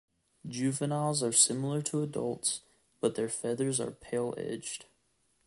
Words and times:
Juveniles 0.47 1.21
are 1.21 1.31
similar 1.31 1.83
to 1.83 2.01
adults, 2.01 2.61
but 3.01 3.13
their 3.13 3.29
feathers 3.29 3.79
are 3.79 3.91
pale 3.91 4.33
edged. 4.35 4.85